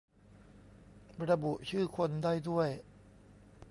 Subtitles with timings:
[1.29, 2.69] ระบุชื่อคนได้ด้วย